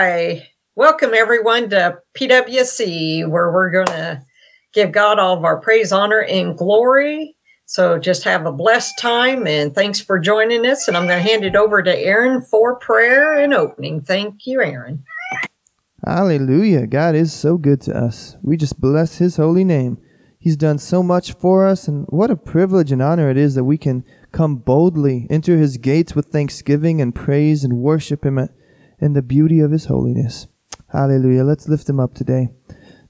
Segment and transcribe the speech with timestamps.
[0.00, 0.46] Hi.
[0.76, 4.22] Welcome everyone to PWC, where we're going to
[4.72, 7.34] give God all of our praise, honor, and glory.
[7.66, 10.86] So just have a blessed time and thanks for joining us.
[10.86, 14.00] And I'm going to hand it over to Aaron for prayer and opening.
[14.00, 15.02] Thank you, Aaron.
[16.06, 16.86] Hallelujah.
[16.86, 18.36] God is so good to us.
[18.40, 19.98] We just bless his holy name.
[20.38, 23.64] He's done so much for us, and what a privilege and honor it is that
[23.64, 28.38] we can come boldly enter his gates with thanksgiving and praise and worship him
[29.00, 30.46] in the beauty of his holiness.
[30.92, 31.44] Hallelujah.
[31.44, 32.48] Let's lift him up today.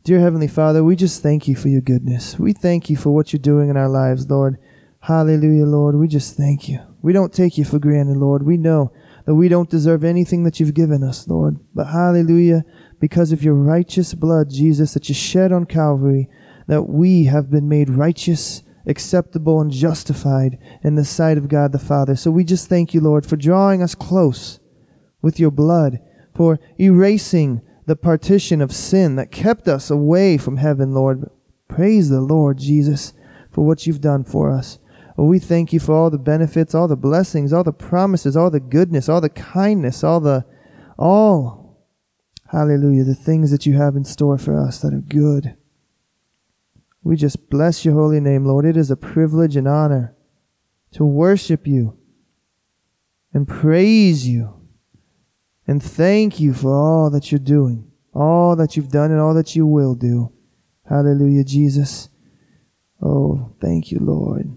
[0.05, 2.38] Dear Heavenly Father, we just thank you for your goodness.
[2.38, 4.59] We thank you for what you're doing in our lives, Lord.
[5.01, 5.96] Hallelujah, Lord.
[5.96, 6.80] We just thank you.
[7.02, 8.45] We don't take you for granted, Lord.
[8.45, 8.93] We know
[9.27, 11.59] that we don't deserve anything that you've given us, Lord.
[11.74, 12.65] But hallelujah,
[12.98, 16.29] because of your righteous blood, Jesus, that you shed on Calvary,
[16.66, 21.79] that we have been made righteous, acceptable, and justified in the sight of God the
[21.79, 22.16] Father.
[22.16, 24.59] So we just thank you, Lord, for drawing us close
[25.23, 26.01] with your blood,
[26.35, 31.30] for erasing the partition of sin that kept us away from heaven, Lord.
[31.69, 33.13] Praise the Lord Jesus
[33.51, 34.79] for what you've done for us.
[35.16, 38.51] Oh, we thank you for all the benefits, all the blessings, all the promises, all
[38.51, 40.45] the goodness, all the kindness, all the,
[40.99, 41.82] all,
[42.53, 45.57] hallelujah, the things that you have in store for us that are good.
[47.03, 48.65] We just bless your holy name, Lord.
[48.65, 50.15] It is a privilege and honor
[50.93, 51.97] to worship you
[53.32, 54.57] and praise you
[55.69, 59.55] and thank you for all that you're doing, all that you've done, and all that
[59.55, 60.33] you will do.
[60.88, 62.09] Hallelujah, Jesus.
[63.02, 64.50] Oh, thank you, Lord.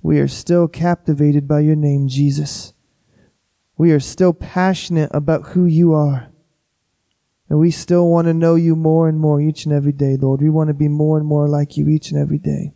[0.00, 2.72] We are still captivated by your name, Jesus.
[3.76, 6.30] We are still passionate about who you are.
[7.50, 10.40] And we still want to know you more and more each and every day, Lord.
[10.40, 12.72] We want to be more and more like you each and every day.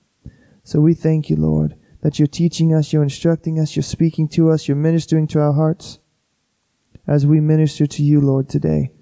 [0.64, 4.50] So we thank you, Lord, that you're teaching us, you're instructing us, you're speaking to
[4.50, 5.98] us, you're ministering to our hearts
[7.06, 8.92] as we minister to you, Lord, today.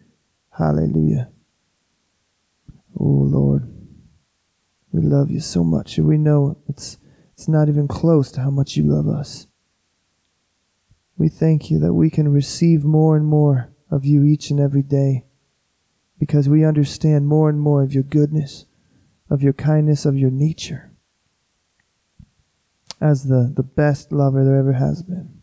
[0.56, 1.30] Hallelujah.
[2.98, 3.68] Oh, Lord,
[4.92, 6.98] we love you so much, and we know it's,
[7.34, 9.46] it's not even close to how much you love us.
[11.16, 14.82] We thank you that we can receive more and more of you each and every
[14.82, 15.26] day
[16.18, 18.66] because we understand more and more of your goodness,
[19.28, 20.90] of your kindness, of your nature
[23.00, 25.40] as the, the best lover there ever has been.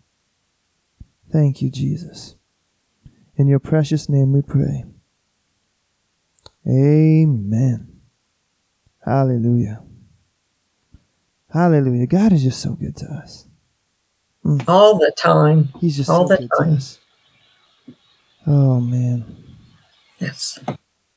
[1.32, 2.37] Thank you, Jesus.
[3.38, 4.84] In your precious name we pray.
[6.68, 7.88] Amen.
[9.06, 9.84] Hallelujah.
[11.54, 12.08] Hallelujah.
[12.08, 13.48] God is just so good to us.
[14.44, 14.68] Mm.
[14.68, 15.70] All the time.
[15.80, 16.72] He's just All so good time.
[16.72, 17.00] to us.
[18.48, 19.26] Oh, man.
[20.20, 20.60] Yes.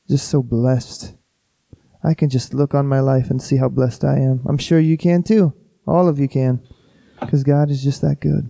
[0.07, 1.15] Just so blessed.
[2.03, 4.41] I can just look on my life and see how blessed I am.
[4.47, 5.53] I'm sure you can too.
[5.87, 6.61] All of you can.
[7.19, 8.49] Because God is just that good.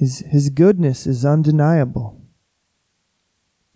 [0.00, 2.18] His, his goodness is undeniable.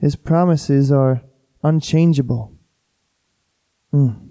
[0.01, 1.21] His promises are
[1.63, 2.57] unchangeable.
[3.93, 4.31] Mm.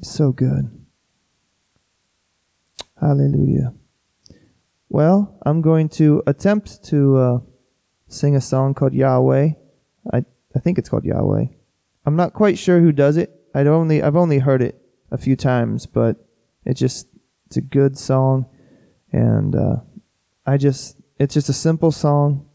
[0.00, 0.70] So good.
[2.98, 3.74] Hallelujah.
[4.88, 7.38] Well, I'm going to attempt to uh,
[8.08, 9.50] sing a song called Yahweh.
[10.14, 10.24] I,
[10.56, 11.44] I think it's called Yahweh.
[12.06, 13.38] I'm not quite sure who does it.
[13.54, 14.80] I'd only I've only heard it
[15.10, 16.26] a few times, but
[16.64, 17.06] it's just
[17.48, 18.46] it's a good song,
[19.12, 19.76] and uh,
[20.46, 22.46] I just it's just a simple song,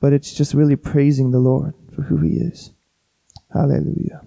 [0.00, 2.72] but it's just really praising the Lord for who He is.
[3.52, 4.22] Hallelujah.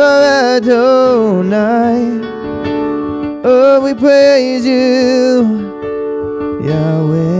[0.00, 2.20] Are Adonai.
[3.44, 5.70] Oh, we praise you,
[6.62, 7.39] Yahweh, Yahweh,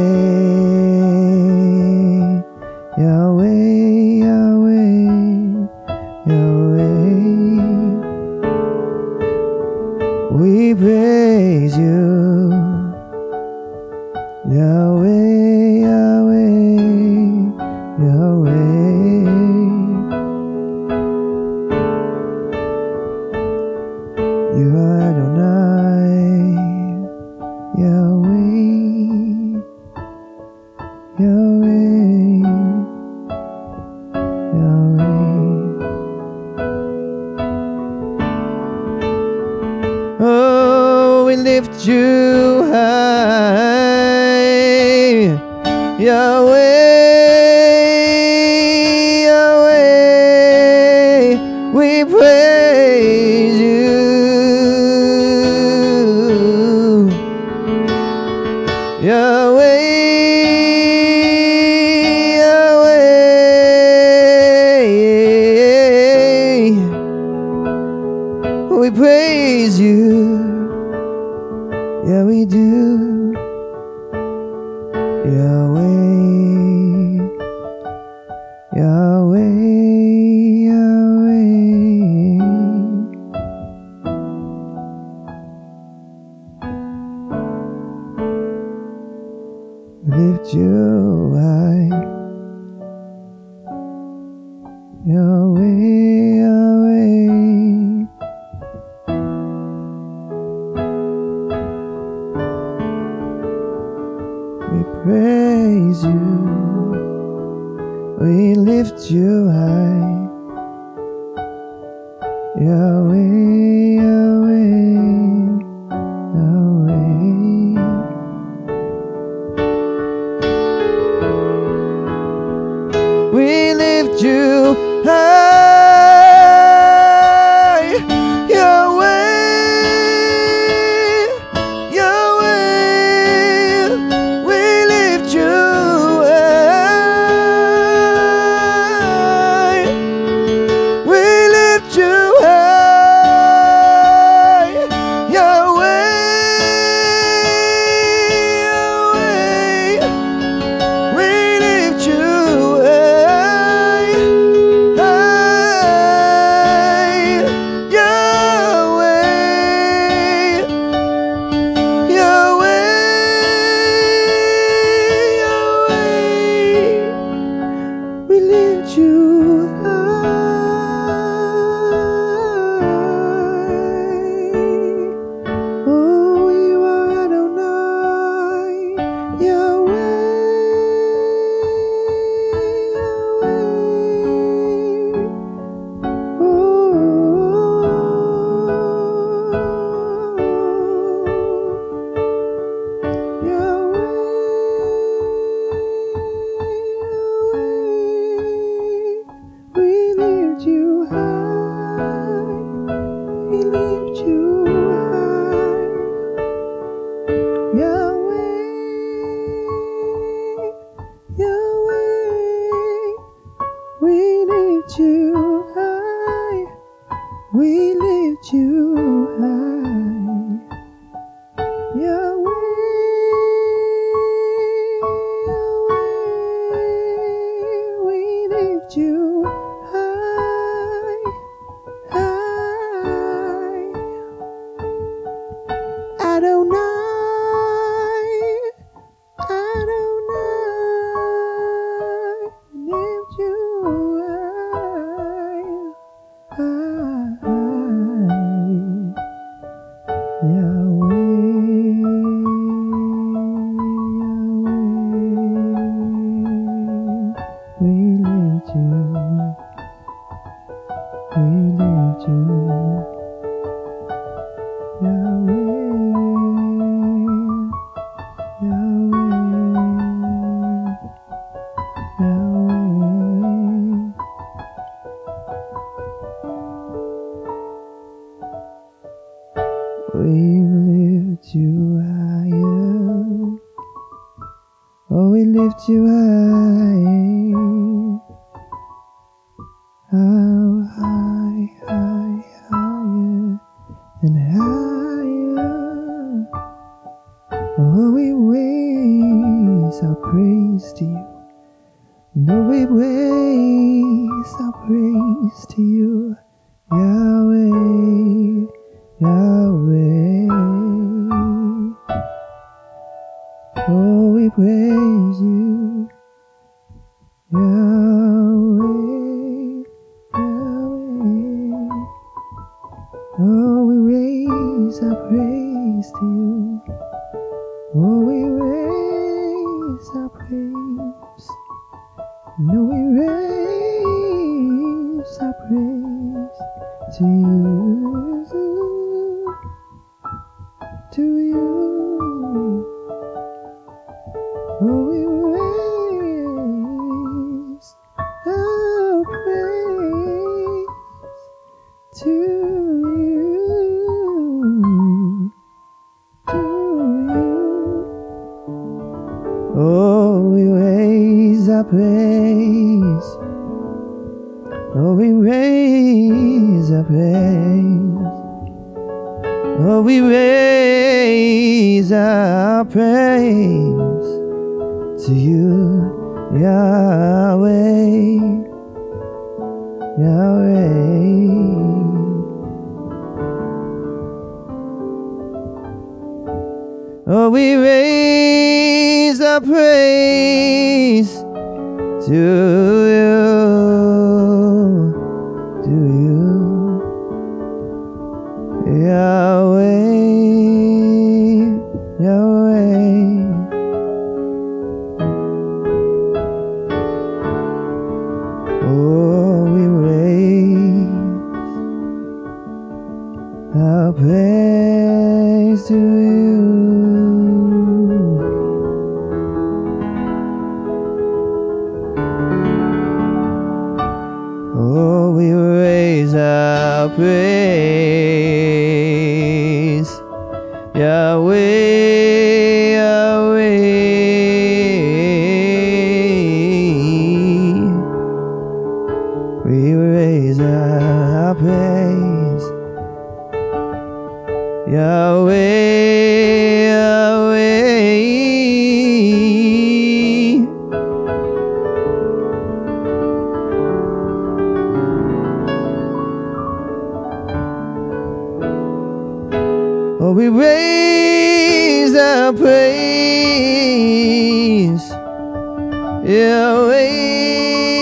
[466.30, 467.99] Yahweh, Yahweh,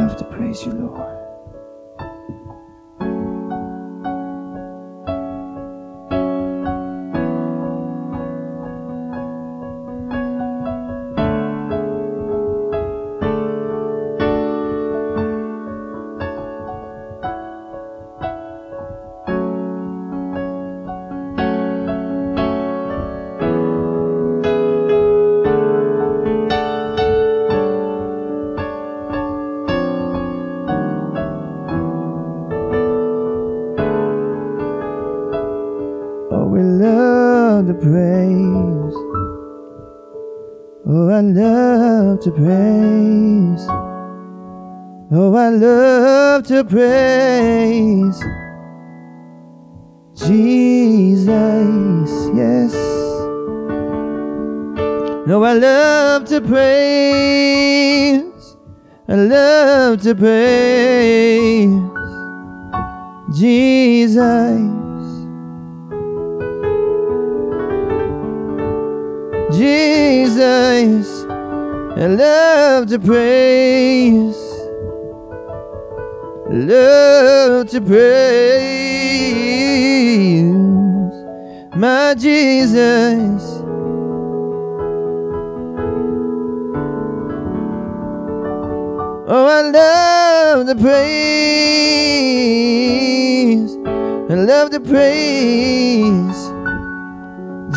[0.00, 1.19] Love to praise you, Lord.
[42.30, 43.66] To praise.
[45.12, 48.22] Oh, I love to praise.
[50.14, 51.28] Jesus,
[52.34, 52.74] yes.
[55.26, 58.22] No, I love to praise.
[59.08, 61.70] I love to praise.
[63.32, 64.20] Jesus.
[69.52, 71.19] Jesus,
[72.02, 74.34] I love to praise,
[76.48, 78.80] love to praise
[81.76, 83.42] my Jesus.
[89.28, 90.96] Oh, I love to praise,
[94.30, 96.50] I love to praise.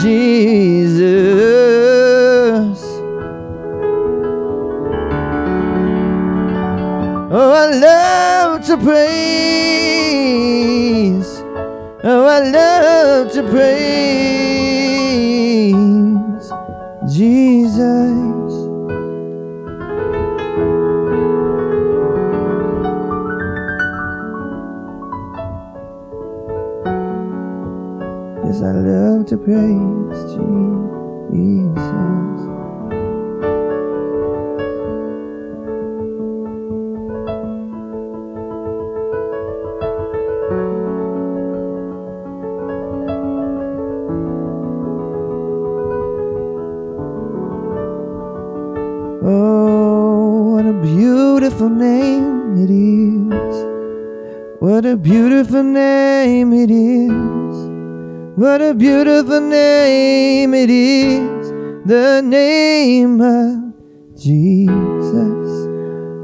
[0.02, 1.63] Jesus.
[8.78, 9.04] To praise.
[12.04, 14.34] Oh, I love to praise
[17.14, 18.52] Jesus.
[28.44, 29.93] Yes, I love to praise
[51.64, 53.56] beautiful name it is.
[54.60, 58.38] What a beautiful name it is.
[58.38, 61.52] What a beautiful name it is,
[61.86, 63.74] the name of
[64.18, 65.68] Jesus.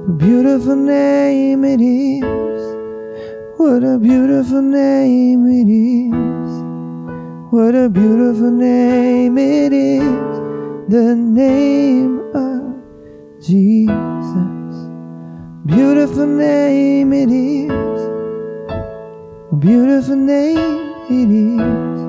[0.09, 2.61] A beautiful name it is.
[3.57, 6.51] What a beautiful name it is.
[7.51, 10.39] What a beautiful name it is,
[10.89, 12.83] the name of
[13.41, 14.58] Jesus.
[15.69, 18.01] Beautiful name it is.
[19.59, 20.57] Beautiful name
[21.11, 21.99] it is.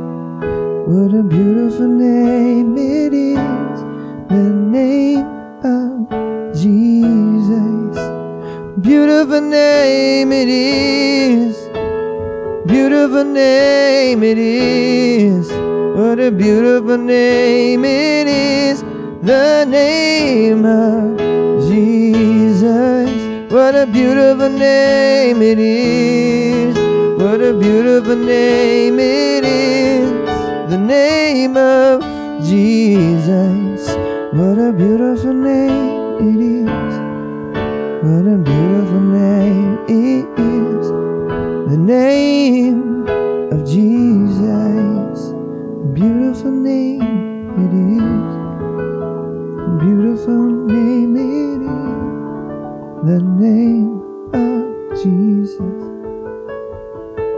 [0.88, 3.80] What a beautiful name it is,
[4.30, 5.26] the name
[5.62, 6.08] of
[6.54, 7.96] Jesus.
[8.80, 11.54] Beautiful name it is,
[12.66, 15.50] beautiful name it is.
[15.98, 18.80] What a beautiful name it is,
[19.22, 21.18] the name of
[21.68, 22.89] Jesus.
[23.70, 26.74] What a beautiful name it is.
[27.22, 30.10] What a beautiful name it is.
[30.68, 32.02] The name of
[32.44, 33.86] Jesus.
[34.32, 36.94] What a beautiful name it is.
[38.02, 40.90] What a beautiful name it is.
[41.70, 43.06] The name
[43.52, 45.32] of Jesus.
[45.94, 48.30] Beautiful name it is.
[49.80, 51.49] Beautiful name it is
[54.34, 55.56] of Jesus.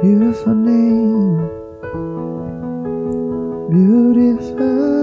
[0.03, 1.39] Beautiful name.
[3.71, 5.02] Beautiful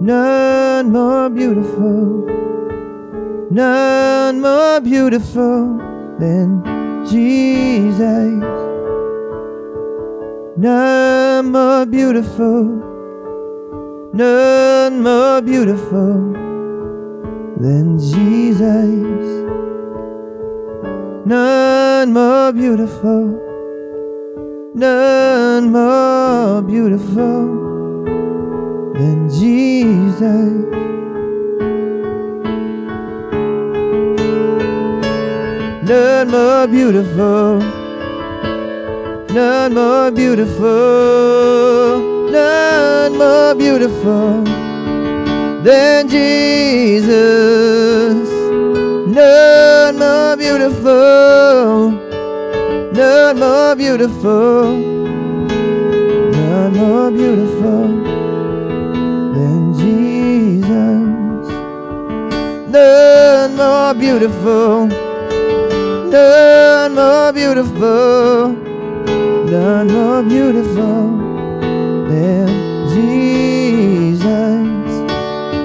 [0.00, 2.26] None more beautiful.
[3.50, 5.78] None more beautiful
[6.18, 6.62] than
[7.10, 8.42] Jesus.
[10.56, 12.64] None more beautiful.
[14.12, 16.32] None more beautiful
[17.62, 19.42] than Jesus.
[21.24, 23.40] None more beautiful,
[24.74, 27.61] none more beautiful
[29.02, 30.52] than Jesus.
[35.90, 37.58] None more beautiful,
[39.38, 40.70] none more beautiful,
[42.30, 44.44] none more beautiful
[45.66, 47.10] than Jesus.
[49.20, 51.90] None more beautiful,
[53.00, 54.76] none more beautiful,
[56.36, 58.01] none more beautiful
[59.82, 60.70] Jesus.
[62.70, 64.86] None more beautiful,
[66.08, 68.52] none more beautiful,
[69.50, 71.18] none more beautiful
[72.08, 72.46] than
[72.94, 74.22] Jesus.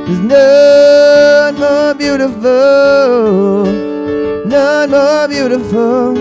[0.07, 3.65] There's none more beautiful,
[4.47, 6.13] none more beautiful,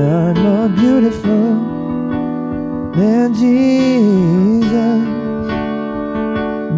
[0.00, 1.54] none more beautiful
[2.96, 5.13] than Jesus.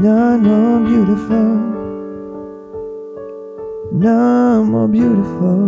[0.06, 1.50] None more beautiful,
[3.90, 5.58] none more beautiful,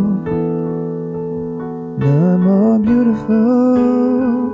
[1.99, 4.53] none more beautiful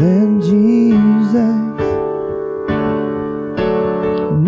[0.00, 1.60] than Jesus.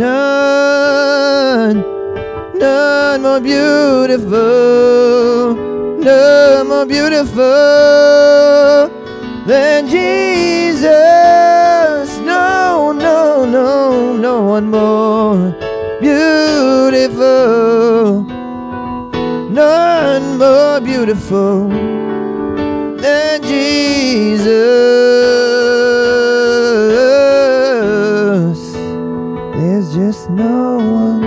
[0.03, 1.77] None,
[2.59, 4.35] none more beautiful,
[6.09, 7.45] none more beautiful
[9.47, 11.04] than Jesus.
[13.65, 15.57] No, one more
[15.99, 17.25] beautiful,
[19.51, 21.69] none more beautiful
[22.99, 24.45] than Jesus.
[29.57, 31.23] There's just no one,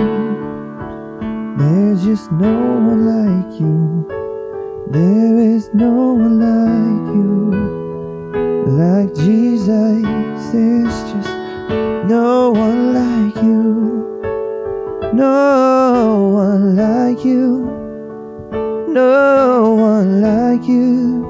[1.58, 2.52] there's just no
[2.88, 4.06] one like you.
[4.92, 6.77] There is no one like
[12.08, 14.22] no one like you,
[15.12, 17.66] no one like you,
[18.88, 21.26] no one like you,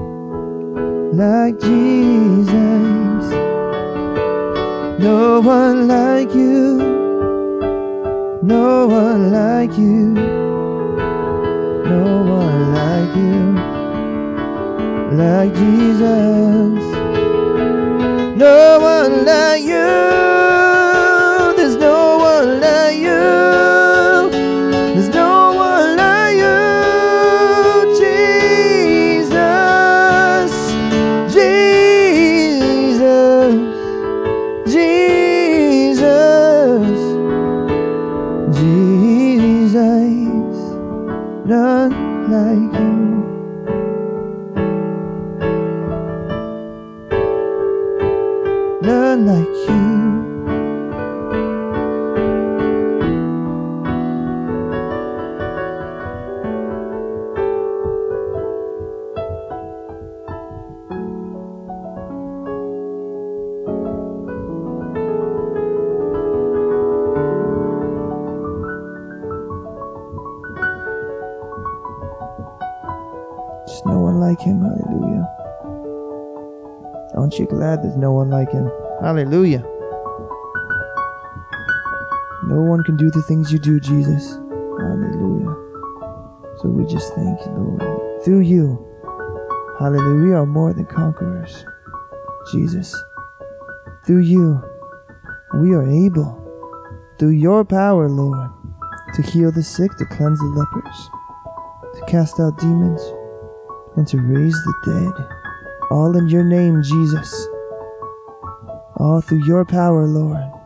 [1.13, 2.55] like Jesus.
[5.01, 6.79] No one like you,
[8.45, 10.15] no one like you,
[11.91, 13.57] no one like you,
[15.17, 16.78] like Jesus.
[83.11, 84.33] Do the things you do, Jesus.
[84.33, 85.55] Hallelujah.
[86.59, 88.25] So we just thank you, Lord.
[88.25, 88.85] Through you,
[89.79, 91.65] hallelujah, we are more than conquerors,
[92.53, 92.95] Jesus.
[94.07, 94.61] Through you,
[95.55, 96.37] we are able,
[97.19, 98.51] through your power, Lord,
[99.15, 101.11] to heal the sick, to cleanse the lepers,
[101.95, 103.03] to cast out demons,
[103.97, 105.27] and to raise the dead.
[105.91, 107.33] All in your name, Jesus.
[108.97, 110.58] All through your power, Lord.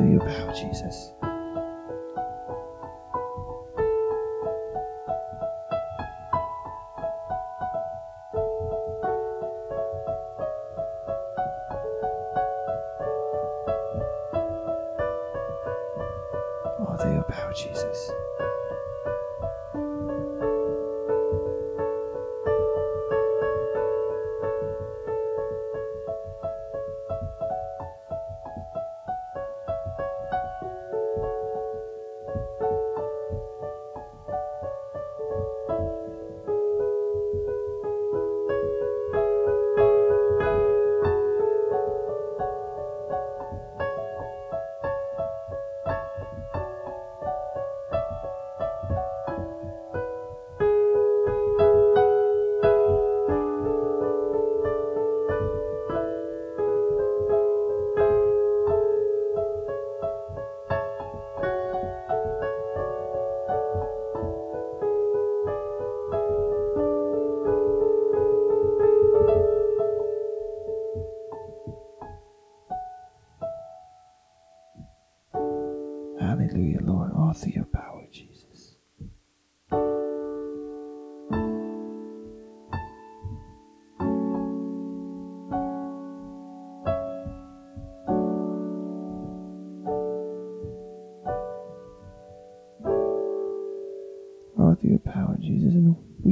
[0.00, 1.12] Through your power, Jesus.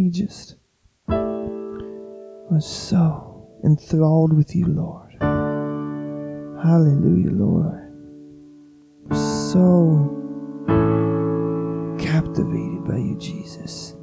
[0.08, 0.56] We just
[0.90, 5.14] are so enthralled with you, Lord.
[6.62, 7.88] Hallelujah, Lord
[9.52, 10.14] so
[11.98, 13.94] captivated by you, Jesus.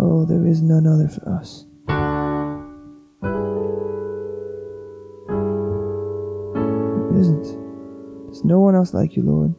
[0.00, 1.66] Oh, there is none other for us.
[7.10, 7.58] There isn't.
[8.26, 9.54] There's no one else like you, Lord.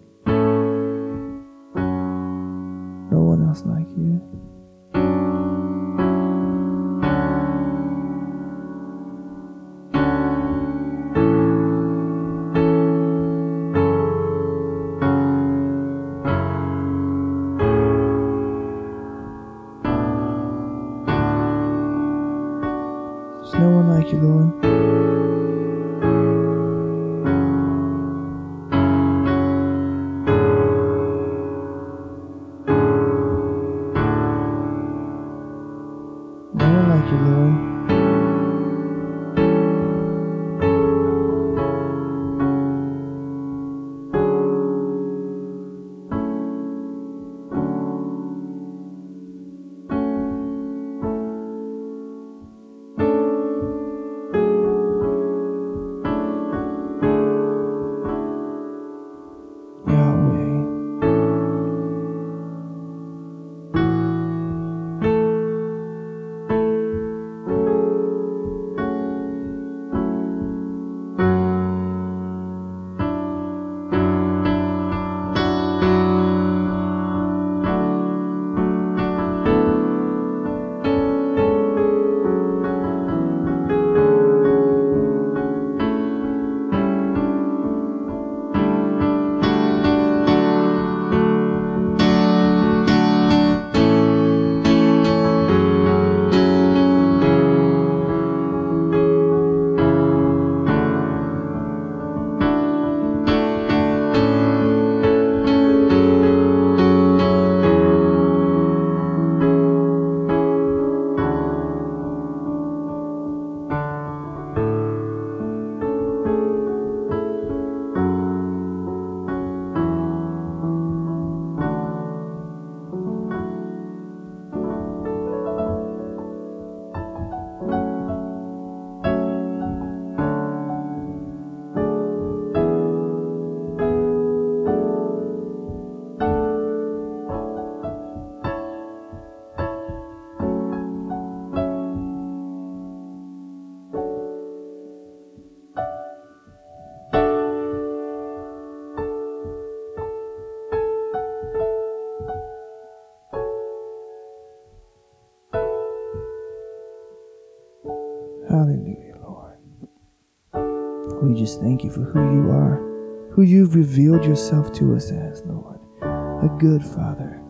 [161.39, 165.79] Just thank you for who you are, who you've revealed yourself to us as, Lord.
[166.01, 167.41] A good Father,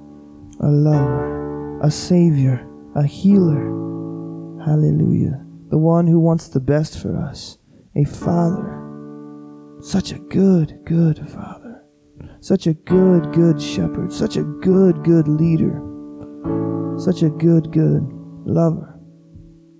[0.59, 3.65] a lover, a Savior, a healer.
[4.63, 5.43] Hallelujah.
[5.69, 7.57] The one who wants the best for us,
[7.95, 8.75] a Father.
[9.81, 11.83] Such a good, good Father.
[12.41, 14.13] Such a good, good shepherd.
[14.13, 15.81] Such a good, good leader.
[16.97, 18.07] Such a good, good
[18.45, 18.99] lover.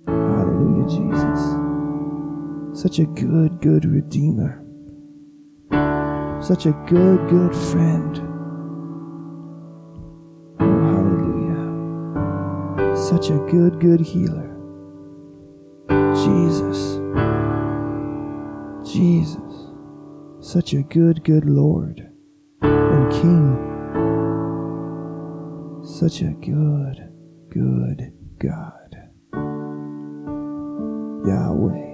[0.06, 1.70] Hallelujah, Jesus.
[2.72, 4.64] Such a good, good Redeemer.
[6.42, 8.18] Such a good, good friend.
[10.58, 12.96] Oh, hallelujah.
[12.96, 14.48] Such a good, good healer.
[16.14, 16.98] Jesus.
[18.90, 19.68] Jesus.
[20.40, 22.08] Such a good, good Lord
[22.62, 23.58] and King.
[25.84, 27.12] Such a good,
[27.50, 28.96] good God.
[31.26, 31.89] Yahweh.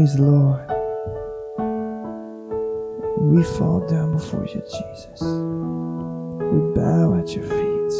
[0.00, 0.66] Praise the Lord.
[3.20, 5.20] We fall down before you, Jesus.
[5.20, 7.92] We bow at your feet.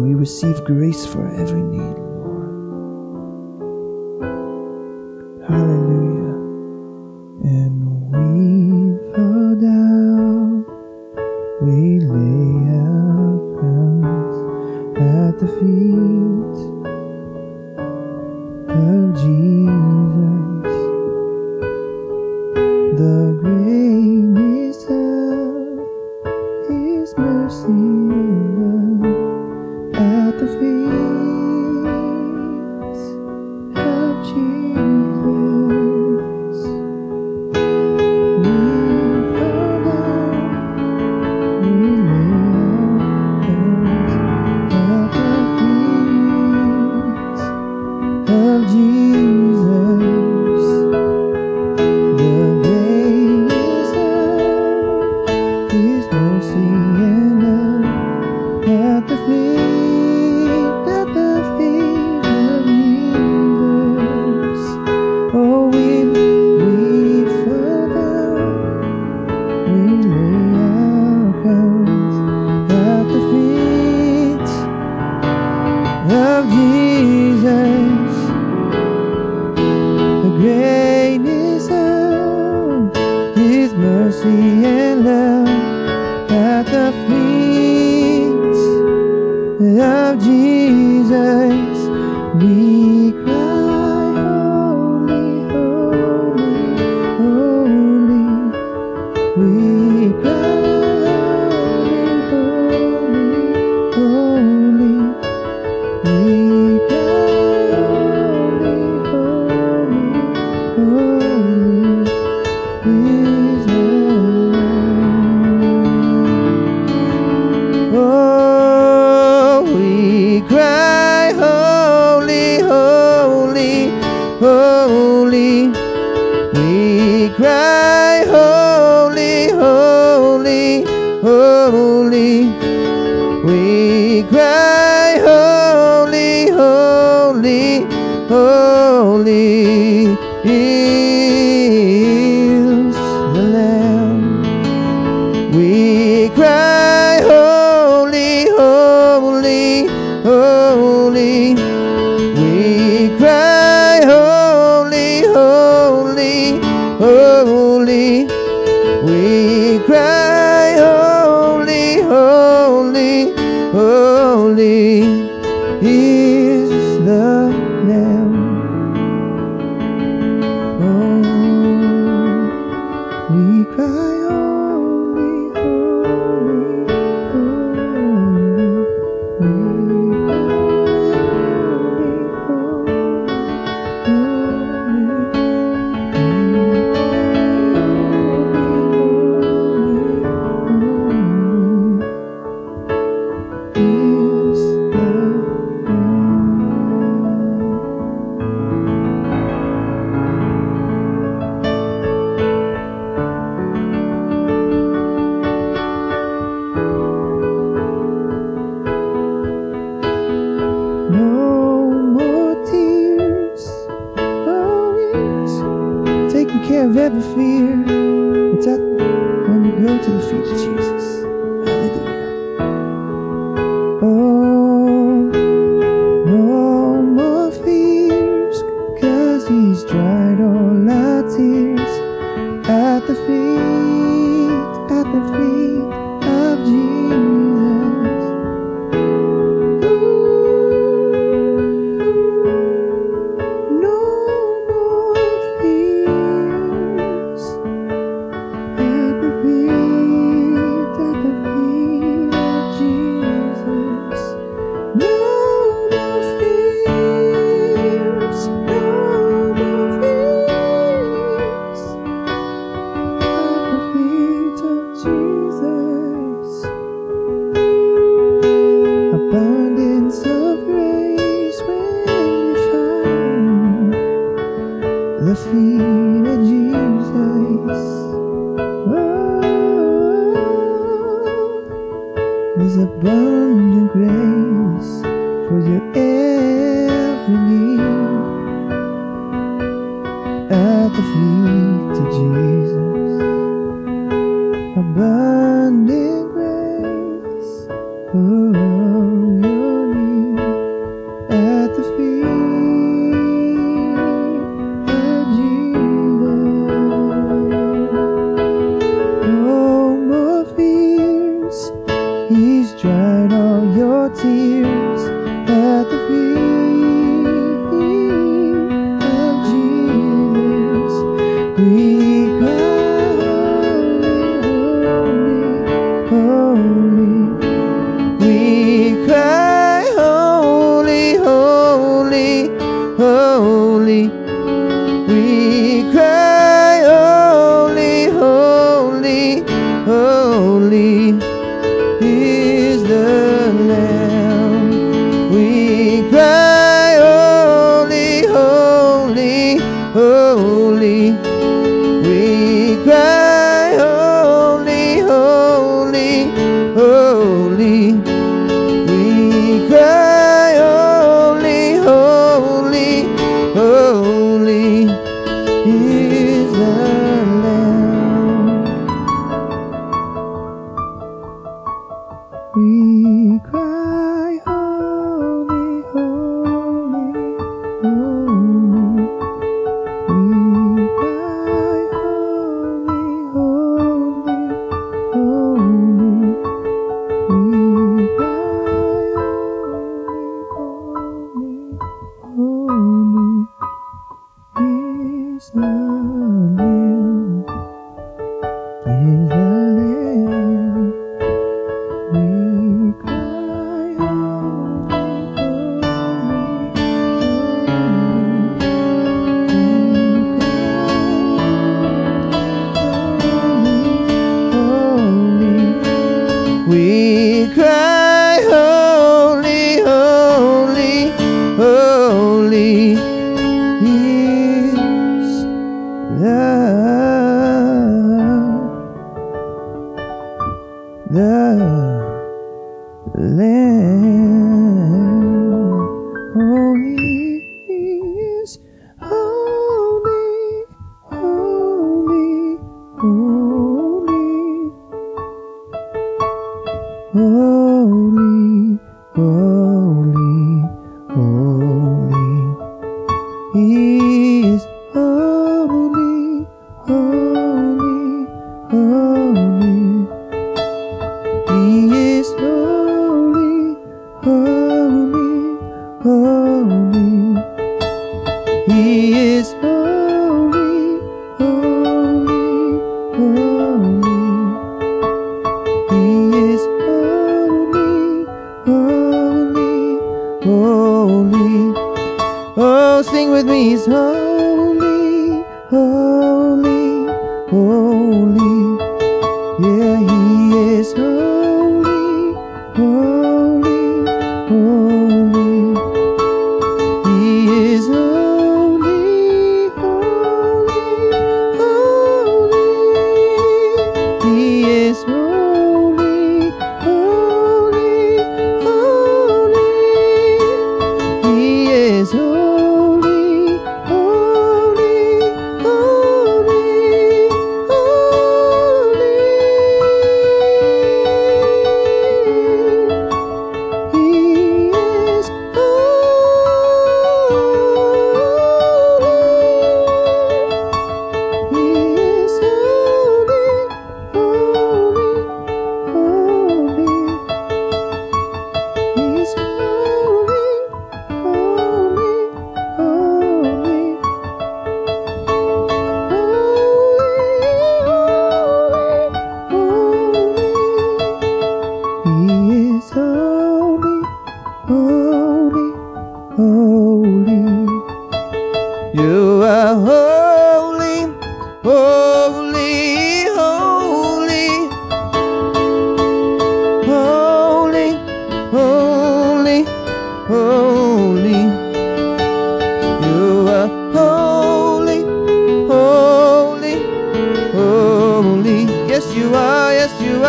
[0.00, 1.96] We receive grace for every need,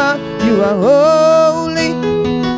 [0.01, 0.17] are.
[0.45, 1.89] You are holy,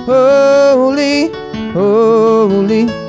[0.05, 1.31] holy,
[1.73, 3.02] holy.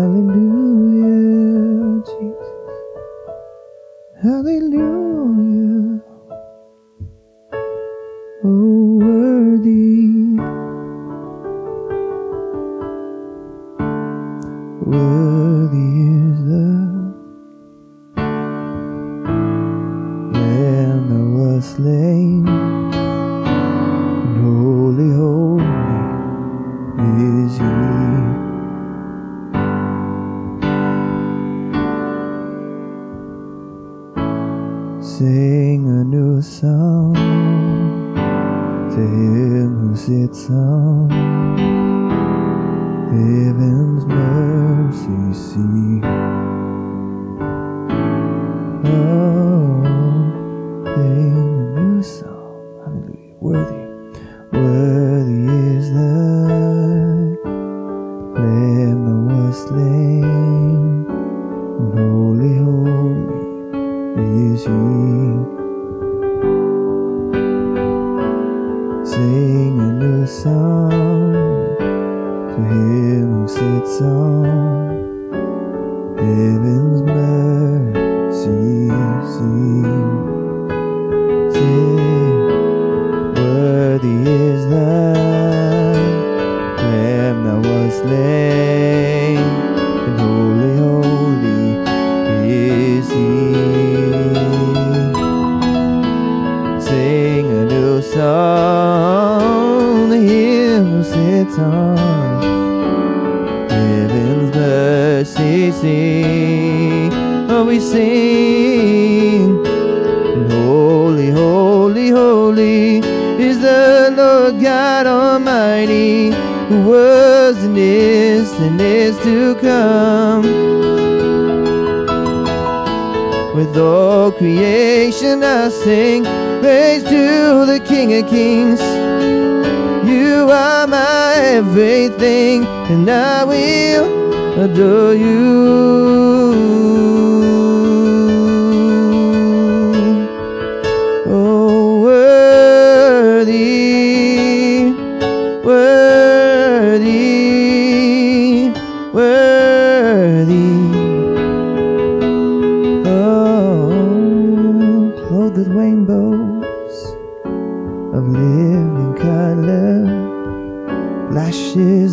[0.00, 0.49] Hallelujah,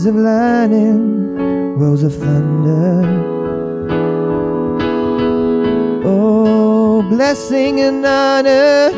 [0.07, 1.35] of lightning,
[1.77, 3.03] rolls of thunder.
[6.05, 8.91] Oh, blessing and honor,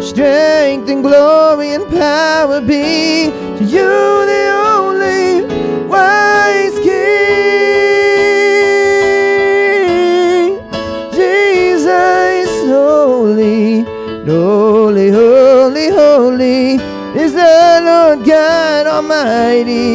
[0.00, 5.44] strength and glory and power be to you, the only
[5.88, 7.06] wise King.
[11.12, 13.82] Jesus, holy,
[14.24, 16.78] holy, holy, holy
[17.16, 19.85] is the Lord God Almighty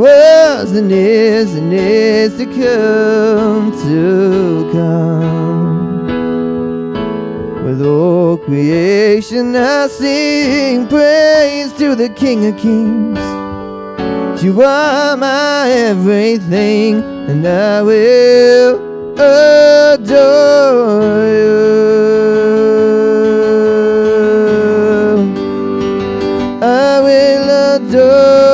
[0.00, 6.02] was and is and is to come to come.
[7.64, 13.18] With all creation I sing praise to the King of Kings.
[14.42, 20.02] You are my everything, and I will adore
[21.36, 21.62] you.
[26.60, 28.51] I will adore.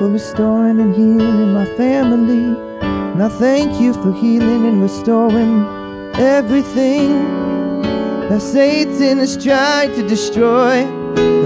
[0.00, 2.56] For restoring and healing my family.
[2.80, 5.66] And I thank you for healing and restoring
[6.14, 7.82] everything
[8.30, 10.86] that Satan has tried to destroy.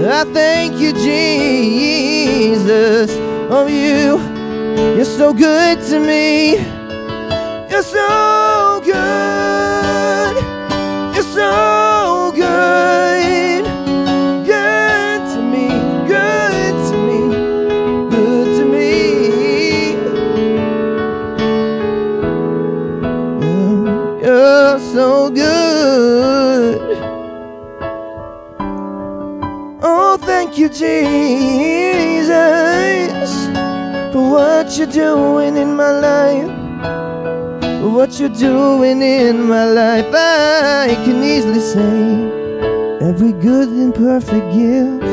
[0.07, 1.51] I thank you, Jesus.
[3.51, 4.21] Oh, you,
[4.95, 6.55] you're so good to me.
[7.69, 10.35] You're so good.
[11.13, 13.14] You're so good.
[30.55, 32.39] Thank you, Jesus,
[34.13, 36.49] for what you're doing in my life
[37.81, 40.05] for what you're doing in my life.
[40.13, 42.31] I can easily say
[43.01, 45.03] every good and perfect gift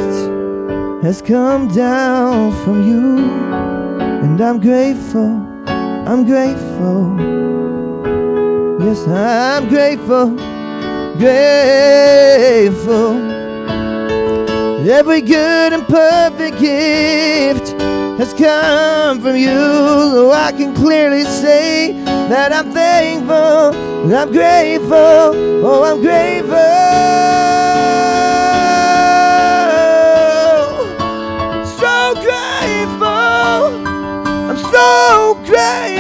[1.03, 3.19] has come down from you,
[4.23, 5.41] and I'm grateful.
[5.67, 7.19] I'm grateful.
[8.81, 10.37] Yes, I'm grateful.
[11.19, 12.63] Grateful.
[14.85, 17.81] Every good and perfect gift
[18.19, 19.49] has come from you.
[19.49, 24.91] So I can clearly say that I'm thankful, I'm grateful,
[25.65, 26.57] oh, I'm grateful.
[31.79, 33.87] So grateful,
[34.51, 35.92] I'm so grateful.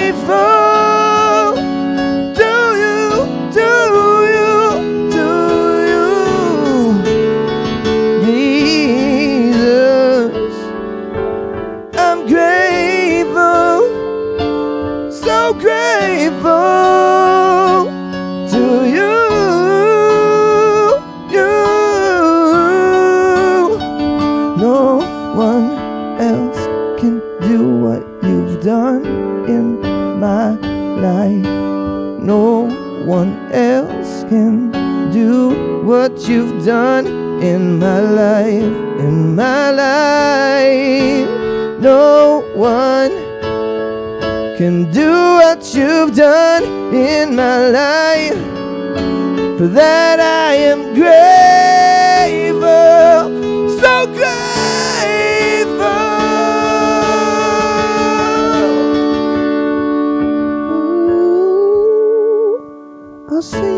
[33.52, 34.70] Else can
[35.10, 37.06] do what you've done
[37.42, 38.62] in my life,
[39.00, 41.28] in my life.
[41.80, 43.10] No one
[44.56, 48.38] can do what you've done in my life.
[49.58, 52.51] For that I am grateful,
[63.42, 63.71] grateful.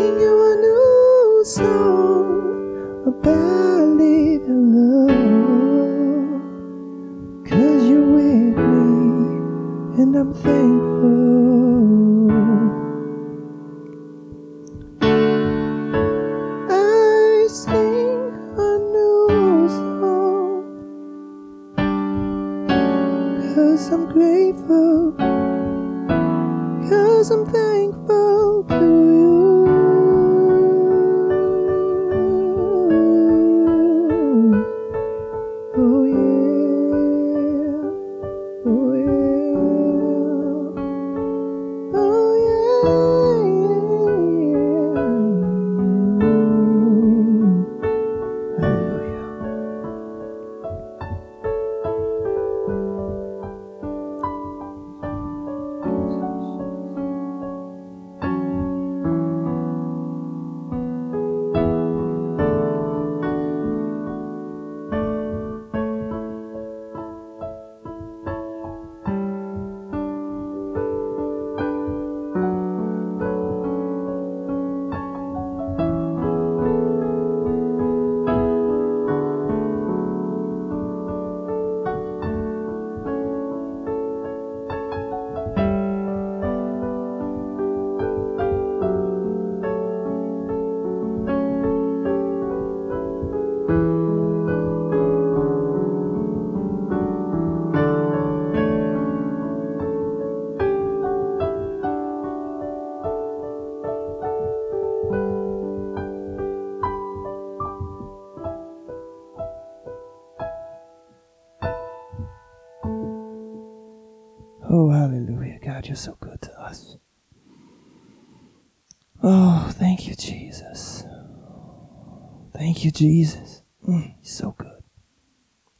[122.95, 123.61] Jesus.
[123.87, 124.83] Mm, he's so good.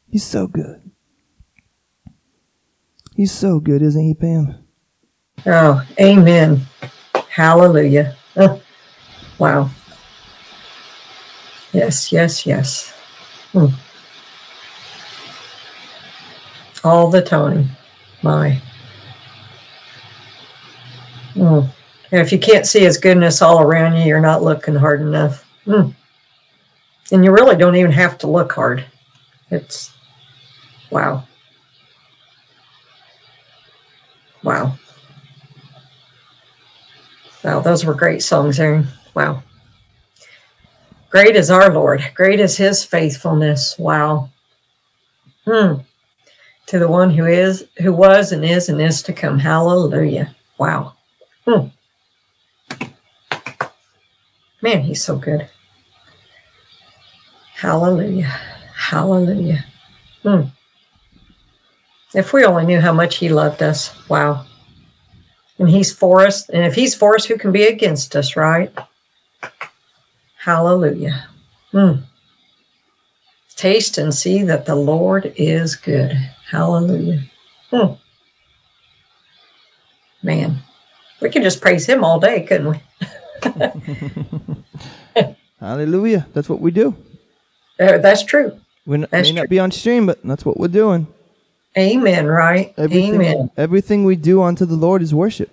[0.09, 0.91] He's so good.
[3.15, 4.65] He's so good, isn't he, Pam?
[5.45, 6.61] Oh, amen.
[7.29, 8.15] Hallelujah.
[9.39, 9.69] Wow.
[11.71, 12.93] Yes, yes, yes.
[13.51, 13.67] Hmm.
[16.83, 17.69] All the time.
[18.21, 18.61] My.
[22.11, 25.45] And if you can't see his goodness all around you, you're not looking hard enough.
[25.65, 25.89] Hmm.
[27.11, 28.85] And you really don't even have to look hard.
[29.51, 29.93] It's
[30.89, 31.23] wow.
[34.43, 34.77] Wow.
[37.43, 38.87] Wow, those were great songs, Aaron.
[39.13, 39.43] Wow.
[41.09, 42.03] Great is our Lord.
[42.15, 43.77] Great is his faithfulness.
[43.77, 44.29] Wow.
[45.45, 45.75] Hmm.
[46.67, 49.37] To the one who is, who was and is and is to come.
[49.37, 50.35] Hallelujah.
[50.57, 50.93] Wow.
[51.47, 51.67] Hmm.
[54.61, 55.47] Man, he's so good.
[57.55, 58.39] Hallelujah.
[58.75, 59.65] Hallelujah.
[60.23, 60.41] Hmm.
[62.13, 63.95] If we only knew how much he loved us.
[64.09, 64.45] Wow.
[65.57, 66.49] And he's for us.
[66.49, 68.71] And if he's for us, who can be against us, right?
[70.37, 71.27] Hallelujah.
[71.71, 72.01] Hmm.
[73.55, 76.11] Taste and see that the Lord is good.
[76.51, 77.23] Hallelujah.
[77.71, 77.93] Hmm.
[80.21, 80.57] Man,
[81.21, 82.79] we could just praise him all day, couldn't we?
[85.59, 86.27] Hallelujah.
[86.33, 86.95] That's what we do.
[87.79, 88.59] Uh, that's true.
[88.85, 91.07] We n- That's may not be on stream, but that's what we're doing.
[91.77, 92.73] Amen, right?
[92.77, 93.51] Everything, Amen.
[93.57, 95.49] everything we do unto the Lord is worship.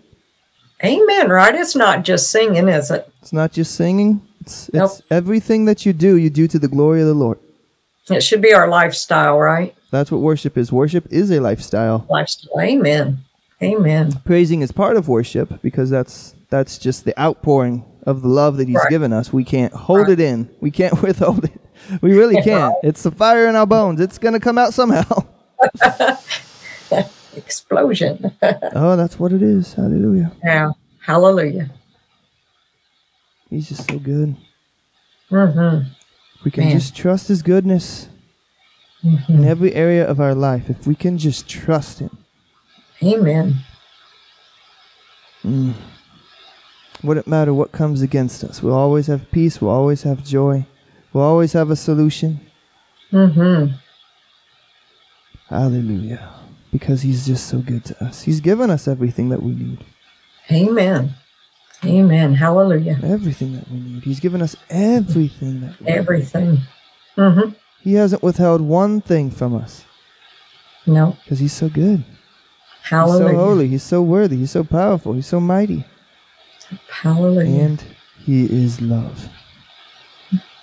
[0.85, 1.55] Amen, right?
[1.55, 3.09] It's not just singing, is it?
[3.23, 4.21] It's not just singing.
[4.41, 7.39] It's, it's everything that you do, you do to the glory of the Lord.
[8.11, 9.75] It should be our lifestyle, right?
[9.91, 10.73] That's what worship is.
[10.73, 12.07] Worship is a lifestyle.
[12.11, 12.61] Lifestyle.
[12.61, 13.19] Amen.
[13.63, 14.13] Amen.
[14.25, 18.67] Praising is part of worship because that's that's just the outpouring of the love that
[18.67, 18.91] He's Right.
[18.91, 19.33] given us.
[19.33, 20.11] We can't hold Right.
[20.11, 20.51] it in.
[20.61, 21.61] We can't withhold it.
[22.01, 22.75] We really can't.
[22.83, 24.01] It's the fire in our bones.
[24.01, 25.25] It's gonna come out somehow.
[27.37, 28.33] Explosion.
[28.43, 29.73] oh, that's what it is.
[29.75, 30.33] Hallelujah.
[30.45, 30.71] yeah.
[31.01, 31.71] Hallelujah.
[33.51, 34.37] He's just so good.
[35.31, 35.89] Mm-hmm.
[36.45, 36.73] We can Man.
[36.73, 38.09] just trust His goodness
[39.05, 39.33] Mm-hmm.
[39.33, 40.71] in every area of our life.
[40.71, 42.19] If we can just trust Him.
[43.03, 43.57] Amen.
[45.45, 45.75] Mm.
[47.03, 48.63] Wouldn't matter what comes against us.
[48.63, 49.61] We'll always have peace.
[49.61, 50.67] We'll always have joy.
[51.13, 52.41] We'll always have a solution.
[53.13, 53.75] Mm-hmm.
[55.49, 56.31] Hallelujah.
[56.73, 58.23] Because He's just so good to us.
[58.23, 59.85] He's given us everything that we need.
[60.51, 61.15] Amen.
[61.85, 62.35] Amen.
[62.35, 62.99] Hallelujah.
[63.03, 64.03] Everything that we need.
[64.05, 65.93] He's given us everything that we need.
[65.93, 66.59] Everything.
[67.17, 67.51] Mm-hmm.
[67.83, 69.85] He hasn't withheld one thing from us
[70.87, 71.17] No.
[71.25, 72.05] because He's so good.
[72.85, 73.27] Hallelujah.
[73.29, 73.69] He's so holy.
[73.69, 74.37] He's so worthy.
[74.39, 75.13] He's so powerful.
[75.13, 75.85] He's so mighty.
[76.89, 77.61] Hallelujah.
[77.65, 77.85] And
[78.25, 79.29] He is love.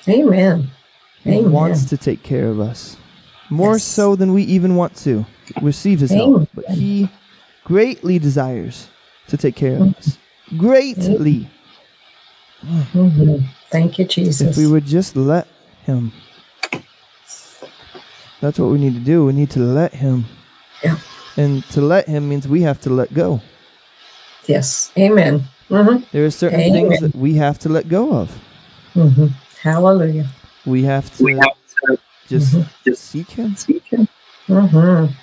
[0.10, 0.72] Amen.
[1.24, 1.52] He Amen.
[1.52, 2.98] wants to take care of us
[3.50, 3.84] more Yes.
[3.84, 5.26] so than we even want to
[5.62, 6.48] receive His help.
[6.54, 7.10] But He
[7.66, 8.88] greatly desires
[9.28, 10.18] to take care of us.
[10.58, 11.48] Greatly.
[12.66, 13.46] Mm-hmm.
[13.70, 14.42] Thank you, Jesus.
[14.52, 15.48] If we would just let
[15.86, 16.12] Him.
[18.42, 19.26] That's what we need to do.
[19.26, 20.26] We need to let Him.
[20.84, 20.98] Yeah.
[21.38, 23.42] And to let Him means we have to let go.
[24.48, 24.92] yes.
[24.98, 25.44] Amen.
[25.70, 26.04] Mm-hmm.
[26.12, 26.90] There are certain Amen.
[26.90, 28.32] things that we have to let go of.
[28.96, 29.28] Mm-hmm.
[29.62, 30.28] Hallelujah.
[30.66, 31.42] We have to we have
[31.88, 31.98] to
[32.28, 32.94] just Mm-hmm.
[32.94, 33.56] seek Him.
[33.56, 34.08] seek him.
[34.48, 35.14] Mm-hmm.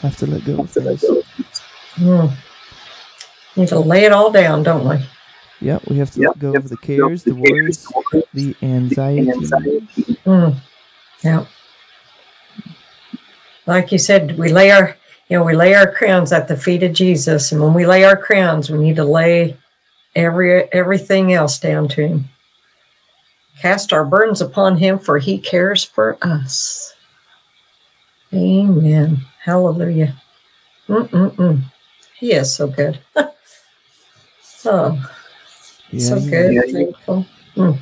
[0.00, 1.00] Have to let go of Have to things.
[1.02, 1.22] go.
[1.96, 2.32] Mm.
[3.56, 5.04] Need to lay it all down, don't we?
[5.60, 7.32] Yeah, we have to Yep, let go yep, of the let go of cares, the
[7.34, 9.30] cares, worries, the worries, the the anxiety.
[9.30, 10.18] anxiety.
[10.24, 10.54] Mm.
[11.22, 11.44] Yeah.
[13.66, 14.96] Like you said, we lay our,
[15.28, 18.04] you know, we lay our crowns at the feet of Jesus, and when we lay
[18.04, 19.56] our crowns, we need to lay
[20.16, 22.28] every everything else down to Him.
[23.60, 26.94] Cast our burdens upon Him, for He cares for us.
[28.32, 29.18] Amen.
[29.42, 30.14] Hallelujah.
[30.88, 31.62] Mm-mm-mm.
[32.14, 32.98] He is so good.
[34.64, 35.10] oh,
[35.90, 36.72] Yeah, so good, Yeah, yeah.
[36.86, 37.26] faithful.
[37.56, 37.78] Mhm.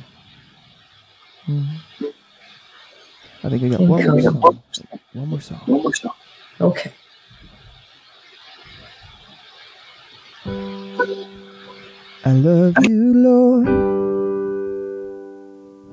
[3.41, 4.61] I think I got one more song.
[5.13, 5.59] One more song.
[5.65, 6.13] One more song.
[6.59, 6.91] Okay.
[12.25, 14.08] I love you, Lord.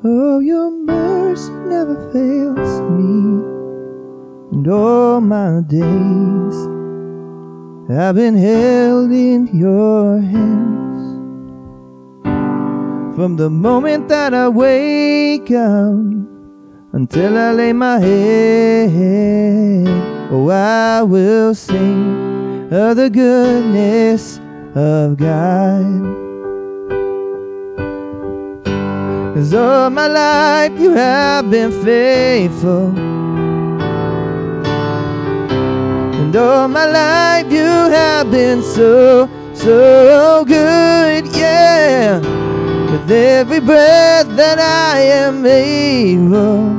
[0.04, 3.42] Oh, your mercy never fails me.
[4.52, 6.56] And all my days
[7.88, 11.16] I've been held in your hands.
[13.16, 15.94] From the moment that I wake up
[16.92, 19.86] until I lay my head,
[20.30, 24.38] Oh, I will sing of the goodness
[24.74, 26.25] of God.
[29.36, 32.88] Cause all my life you have been faithful.
[36.16, 42.18] And all my life you have been so, so good, yeah.
[42.90, 46.72] With every breath that I am able,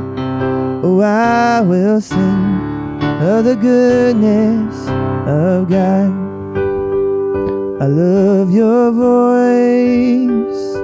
[0.84, 4.76] oh, I will sing of the goodness
[5.28, 6.12] of God.
[7.84, 10.77] I love your voice.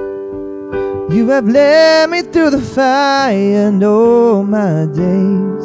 [1.14, 5.64] You have led me through the fire and all my days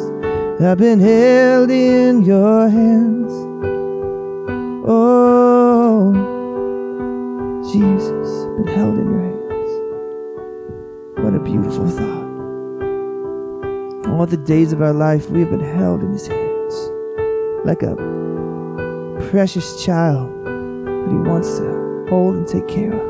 [0.60, 3.32] have been held in your hands.
[4.86, 6.12] Oh,
[7.72, 8.28] Jesus,
[8.58, 9.72] been held in your hands.
[11.18, 12.30] What a beautiful thought.
[14.14, 16.74] All the days of our life, we have been held in his hands
[17.64, 17.96] like a
[19.30, 23.00] precious child that he wants to hold and take care of.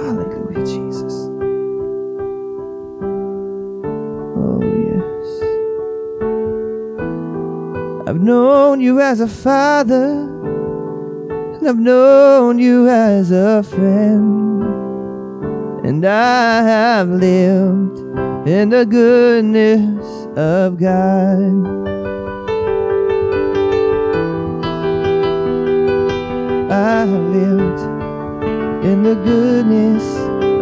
[0.00, 1.25] Hallelujah, Jesus.
[8.08, 10.10] I've known you as a father,
[11.56, 14.62] and I've known you as a friend,
[15.84, 17.98] and I have lived
[18.46, 20.06] in the goodness
[20.36, 21.66] of God.
[26.70, 27.80] I have lived
[28.86, 30.04] in the goodness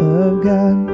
[0.00, 0.93] of God.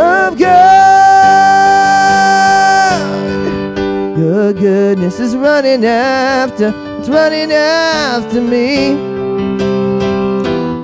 [0.00, 0.60] Of God.
[4.18, 8.90] Your goodness is running after, it's running after me.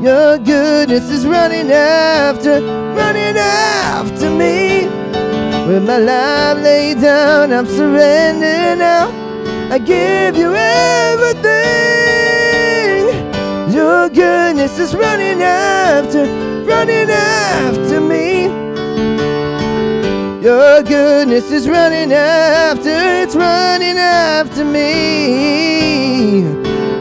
[0.03, 2.61] Your goodness is running after,
[2.95, 4.87] running after me.
[5.67, 9.11] With my life laid down, I'm surrendering now.
[9.69, 11.57] I give you everything.
[13.75, 16.25] Your goodness is running after,
[16.65, 18.36] running after me.
[20.47, 26.43] Your goodness is running after, it's running after me.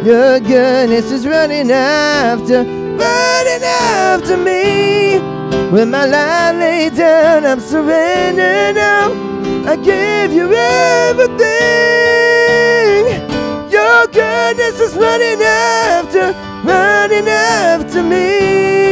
[0.04, 5.20] Your goodness is running after, running after me.
[5.70, 9.12] With my life laid down, I'm surrendering now.
[9.72, 11.46] I give you everything.
[13.70, 18.85] Your goodness is running after, running after me.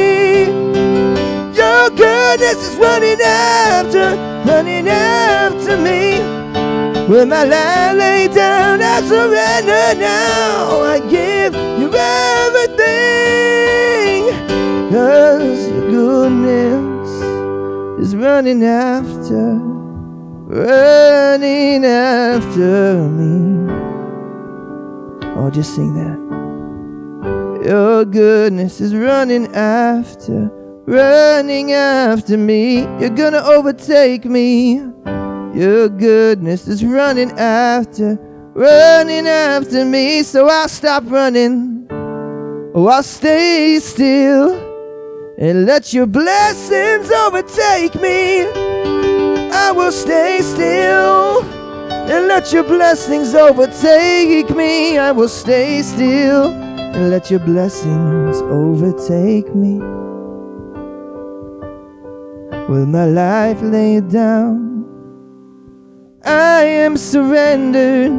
[1.95, 4.15] Goodness is running after,
[4.49, 6.19] running after me.
[7.07, 10.81] With my life laid down, I surrender now.
[10.81, 13.03] I give you everything.
[14.91, 17.09] Cause your goodness
[17.99, 19.59] is running after,
[20.47, 23.71] running after me.
[25.35, 26.19] Oh, just sing that.
[27.65, 30.51] Your goodness is running after,
[30.85, 32.81] running after me.
[32.99, 34.75] You're gonna overtake me.
[35.53, 38.17] Your goodness is running after,
[38.53, 40.23] running after me.
[40.23, 41.87] So I'll stop running.
[42.75, 44.55] Oh, I'll stay still
[45.37, 48.45] and let your blessings overtake me.
[49.51, 54.97] I will stay still and let your blessings overtake me.
[54.97, 60.02] I will stay still and let your blessings overtake me.
[62.69, 64.85] With my life laid down,
[66.23, 68.13] I am surrendered.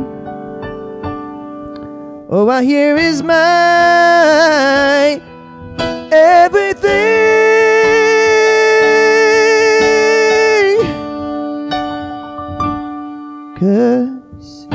[2.28, 5.18] Oh, I hear is my
[6.12, 6.92] everything.
[13.58, 14.66] Cause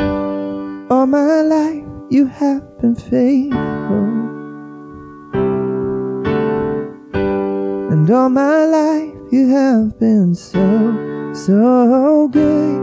[0.90, 4.10] all my life you have been faithful.
[7.92, 12.80] And all my life you have been so, so good.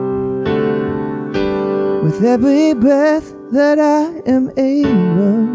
[2.04, 5.48] With every breath that I am able,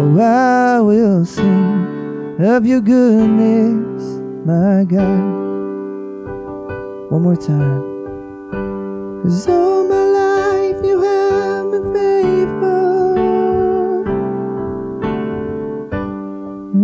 [0.00, 4.02] oh, I will sing of your goodness,
[4.46, 5.34] my God.
[7.10, 7.92] One more time.
[9.22, 13.14] Cause all my life you have been faithful.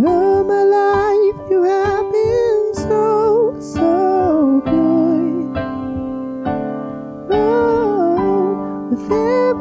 [0.07, 1.00] All my life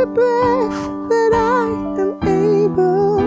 [0.00, 1.68] every breath that I
[2.00, 3.20] am able,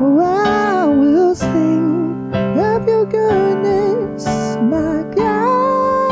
[0.00, 4.24] oh, I will sing of your goodness,
[4.62, 6.10] my God.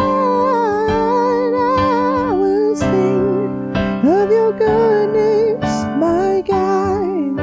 [1.54, 7.38] I will sing of your goodness, my God.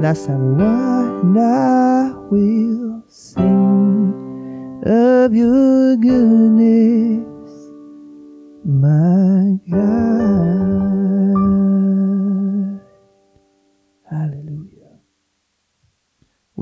[0.00, 4.14] Last time, one I will sing
[4.84, 7.28] of your goodness,
[8.64, 10.41] my God.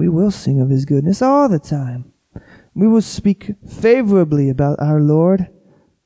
[0.01, 2.11] We will sing of his goodness all the time.
[2.75, 5.49] We will speak favorably about our Lord.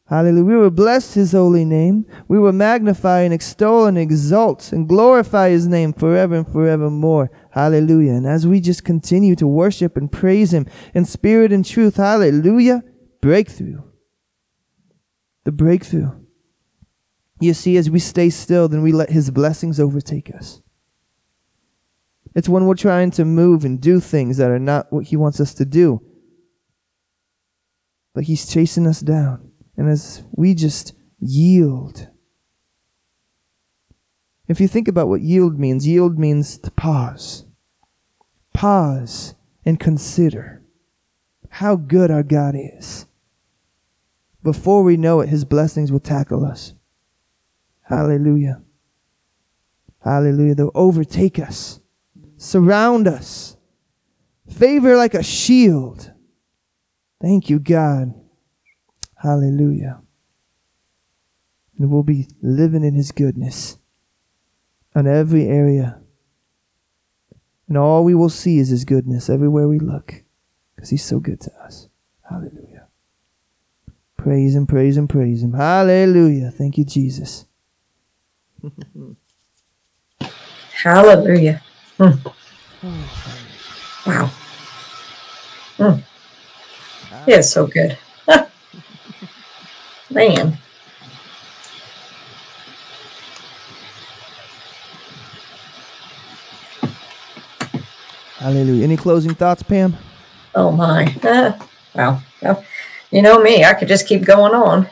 [0.08, 0.44] Hallelujah.
[0.44, 2.04] We will bless his holy name.
[2.26, 7.30] We will magnify and extol and exalt and glorify his name forever and forevermore.
[7.52, 8.14] Hallelujah.
[8.14, 12.82] And as we just continue to worship and praise him in spirit and truth, hallelujah,
[13.20, 13.80] breakthrough.
[15.44, 16.10] The breakthrough.
[17.38, 20.63] You see, as we stay still, then we let his blessings overtake us.
[22.34, 25.40] It's when we're trying to move and do things that are not what he wants
[25.40, 26.02] us to do.
[28.14, 29.50] But he's chasing us down.
[29.76, 32.08] And as we just yield,
[34.46, 37.44] if you think about what yield means, yield means to pause.
[38.52, 39.34] Pause
[39.64, 40.62] and consider
[41.48, 43.06] how good our God is.
[44.42, 46.74] Before we know it, his blessings will tackle us.
[47.82, 48.62] Hallelujah.
[50.02, 50.54] Hallelujah.
[50.54, 51.80] They'll overtake us,
[52.36, 53.56] surround us,
[54.48, 56.12] favor like a shield.
[57.20, 58.14] Thank you, God.
[59.16, 60.00] Hallelujah.
[61.78, 63.78] And we'll be living in His goodness
[64.94, 66.00] on every area.
[67.68, 70.22] And all we will see is His goodness everywhere we look
[70.74, 71.88] because He's so good to us.
[72.28, 72.86] Hallelujah.
[74.16, 75.54] Praise Him, praise Him, praise Him.
[75.54, 76.50] Hallelujah.
[76.50, 77.46] Thank you, Jesus.
[80.82, 81.62] Hallelujah.
[81.98, 82.32] Mm.
[84.06, 84.30] Wow.
[85.78, 86.02] Mm.
[87.26, 87.96] Is so good.
[90.10, 90.58] Man.
[98.36, 98.84] Hallelujah.
[98.84, 99.96] Any closing thoughts, Pam?
[100.54, 101.06] Oh my.
[101.22, 101.58] Uh,
[101.94, 102.64] well, well,
[103.10, 104.86] you know me, I could just keep going on.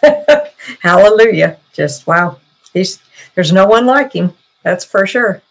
[0.80, 1.58] Hallelujah.
[1.74, 2.38] Just wow.
[2.72, 3.00] He's
[3.34, 4.32] there's no one like him.
[4.62, 5.42] That's for sure.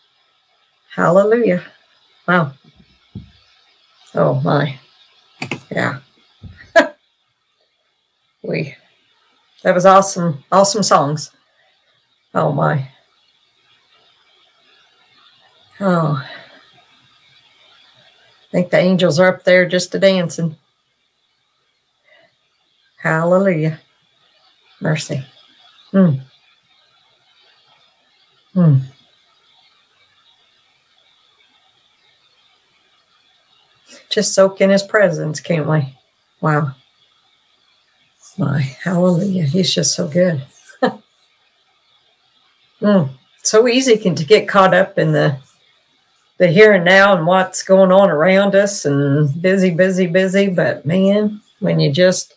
[0.96, 1.62] Hallelujah.
[2.26, 2.54] Wow.
[4.14, 4.80] Oh my.
[5.70, 6.00] Yeah.
[8.44, 8.76] we
[9.64, 10.46] that was awesome.
[10.54, 11.32] Awesome songs.
[12.34, 12.88] Oh my.
[15.82, 16.24] Oh.
[18.42, 20.56] I think the angels are up there just a dancing.
[23.00, 23.82] Hallelujah.
[24.80, 25.26] Mercy.
[25.92, 26.22] Mm.
[28.56, 28.95] Mm.
[34.16, 35.94] Just soak in his presence, can't we?
[36.40, 36.72] Wow.
[38.38, 39.44] My hallelujah.
[39.44, 40.42] He's just so good.
[42.82, 43.10] mm.
[43.44, 45.38] So easy can to get caught up in the
[46.38, 50.48] the here and now and what's going on around us and busy, busy, busy.
[50.48, 52.36] But man, when you just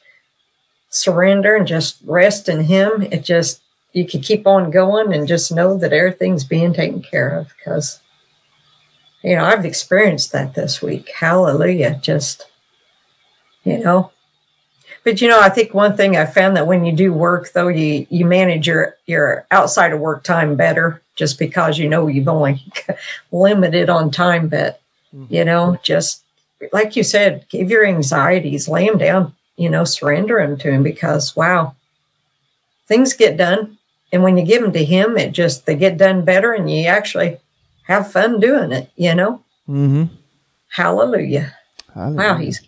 [0.91, 5.53] surrender and just rest in Him, it just, you can keep on going and just
[5.53, 8.01] know that everything's being taken care of because,
[9.23, 11.11] you know, I've experienced that this week.
[11.11, 11.99] Hallelujah.
[12.03, 12.47] Just,
[13.65, 14.13] you know,
[15.09, 17.69] but you know, I think one thing I found that when you do work, though,
[17.69, 22.29] you you manage your your outside of work time better, just because you know you've
[22.29, 22.63] only
[23.33, 24.49] limited on time.
[24.49, 24.83] But
[25.15, 25.33] mm-hmm.
[25.33, 26.25] you know, just
[26.73, 30.83] like you said, give your anxieties, lay them down, you know, surrender them to Him
[30.83, 31.75] because wow,
[32.87, 33.79] things get done,
[34.13, 36.87] and when you give them to Him, it just they get done better, and you
[36.87, 37.39] actually
[37.89, 38.91] have fun doing it.
[38.97, 40.15] You know, Mm-hmm.
[40.71, 41.55] Hallelujah!
[41.97, 42.61] Wow, He's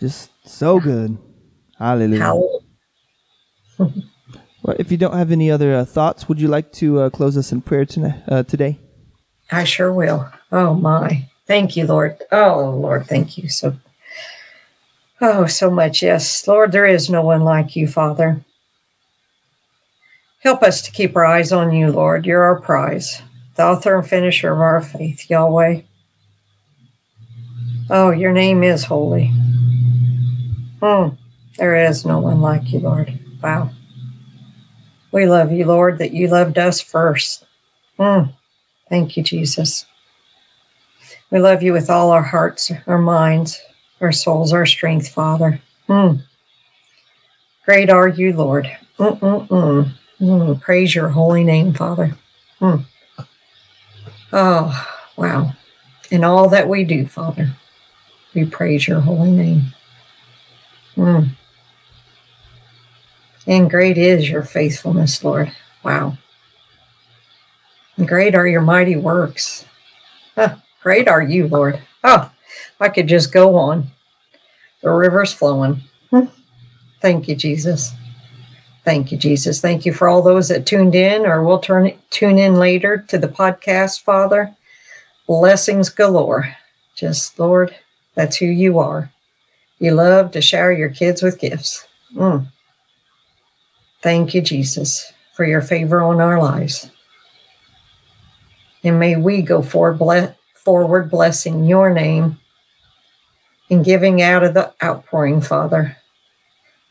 [0.00, 1.18] just so good.
[1.78, 2.20] Hallelujah.
[2.20, 2.58] hallelujah.
[4.62, 7.36] Well, if you don't have any other uh, thoughts, would you like to uh, close
[7.36, 8.78] us in prayer tonight, uh, today?
[9.52, 10.28] I sure will.
[10.50, 11.28] Oh my.
[11.46, 12.20] Thank you, Lord.
[12.32, 13.76] Oh Lord, thank you so
[15.20, 16.02] Oh, so much.
[16.02, 16.46] Yes.
[16.46, 18.44] Lord, there is no one like you, Father.
[20.40, 22.26] Help us to keep our eyes on you, Lord.
[22.26, 23.22] You're our prize,
[23.56, 25.80] the author and finisher of our faith, Yahweh.
[27.88, 29.32] Oh, your name is holy.
[30.80, 31.08] Hmm.
[31.56, 33.18] There is no one like you, Lord.
[33.42, 33.70] Wow.
[35.12, 37.46] We love you, Lord, that you loved us first.
[37.98, 38.34] Mm.
[38.90, 39.86] Thank you, Jesus.
[41.30, 43.60] We love you with all our hearts, our minds,
[44.00, 45.60] our souls, our strength, Father.
[45.88, 46.22] Mm.
[47.64, 48.70] Great are you, Lord.
[48.98, 49.90] Mm-mm-mm.
[50.20, 50.60] Mm.
[50.60, 52.16] Praise your holy name, Father.
[52.60, 52.84] Mm.
[54.32, 55.52] Oh, wow.
[56.10, 57.50] In all that we do, Father,
[58.34, 59.74] we praise your holy name.
[60.96, 61.28] Mm.
[63.46, 65.52] And great is your faithfulness, Lord.
[65.84, 66.18] Wow.
[67.96, 69.64] And great are your mighty works.
[70.34, 70.56] Huh.
[70.82, 71.80] Great are you, Lord.
[72.04, 72.30] Oh,
[72.80, 73.88] I could just go on.
[74.82, 75.82] The river's flowing.
[76.10, 76.26] Hmm.
[77.00, 77.92] Thank you, Jesus.
[78.86, 79.60] Thank you, Jesus.
[79.60, 83.18] Thank you for all those that tuned in or will turn tune in later to
[83.18, 84.54] the podcast, Father.
[85.26, 86.56] Blessings galore.
[86.94, 87.74] Just, Lord,
[88.14, 89.10] that's who you are.
[89.80, 91.84] You love to shower your kids with gifts.
[92.14, 92.46] Mm.
[94.02, 96.88] Thank you, Jesus, for your favor on our lives.
[98.84, 102.38] And may we go forward, ble- forward blessing your name
[103.68, 105.96] and giving out of the outpouring, Father,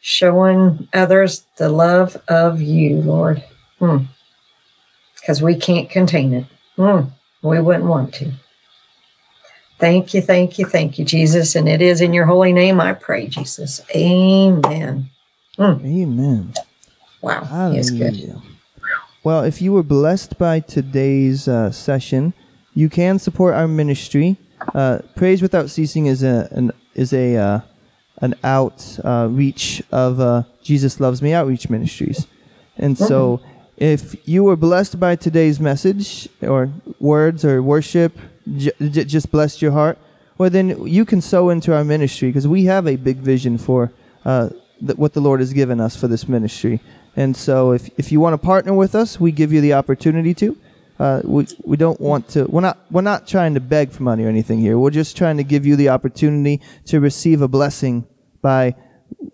[0.05, 3.43] showing others the love of you, Lord.
[3.79, 5.45] Because hmm.
[5.45, 6.45] we can't contain it.
[6.75, 7.05] Hmm.
[7.41, 8.31] We wouldn't want to.
[9.79, 11.55] Thank you, thank you, thank you, Jesus.
[11.55, 13.81] And it is in your holy name I pray, Jesus.
[13.95, 15.09] Amen.
[15.57, 15.83] Hmm.
[15.83, 16.53] Amen.
[17.21, 18.11] Wow, Hallelujah.
[18.11, 18.41] Good.
[19.23, 22.35] Well, if you were blessed by today's uh, session,
[22.75, 24.37] you can support our ministry.
[24.75, 27.59] Uh, Praise Without Ceasing is a an, is a uh,
[28.21, 32.27] an outreach of uh, Jesus Loves Me Outreach Ministries,
[32.77, 33.41] and so
[33.77, 38.17] if you were blessed by today's message or words or worship,
[38.55, 39.97] j- j- just blessed your heart,
[40.37, 43.91] well then you can sow into our ministry because we have a big vision for
[44.23, 46.79] uh, th- what the Lord has given us for this ministry.
[47.17, 50.33] And so if, if you want to partner with us, we give you the opportunity
[50.35, 50.57] to.
[50.97, 54.23] Uh, we, we don't want to we're not we're not trying to beg for money
[54.23, 54.77] or anything here.
[54.77, 58.07] We're just trying to give you the opportunity to receive a blessing
[58.41, 58.75] by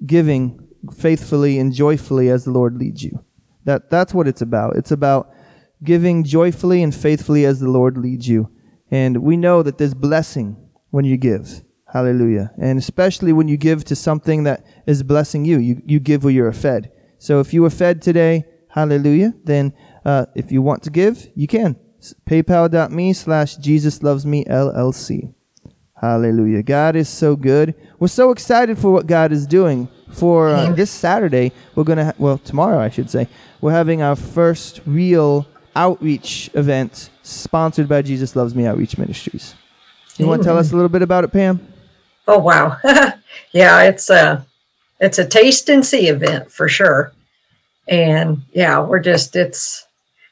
[0.06, 3.24] giving faithfully and joyfully as the Lord leads you.
[3.66, 4.76] That that's what it's about.
[4.76, 5.32] It's about
[5.84, 8.50] giving joyfully and faithfully as the Lord leads you.
[8.90, 10.58] And we know that there's blessing
[10.90, 11.64] when you give.
[11.94, 12.52] Hallelujah.
[12.58, 15.60] And especially when you give to something that is blessing you.
[15.60, 16.92] You you give where you're fed.
[17.20, 19.74] So if you were fed today, hallelujah, then
[20.06, 21.76] uh, if you want to give, you can.
[22.28, 25.34] PayPal.me slash Jesus Loves Me LLC.
[25.99, 26.64] Hallelujah.
[26.64, 27.76] God is so good.
[27.99, 29.88] We're so excited for what God is doing.
[30.11, 33.28] For uh, this Saturday, we're going to, ha- well, tomorrow, I should say,
[33.61, 39.56] we're having our first real outreach event sponsored by Jesus Loves Me Outreach Ministries.
[40.18, 41.65] You want to tell us a little bit about it, Pam?
[42.28, 42.78] Oh, wow.
[43.52, 44.15] yeah, it's a.
[44.15, 44.41] Uh
[45.02, 47.11] it's a taste and see event for sure.
[47.88, 49.88] And yeah, we're just it's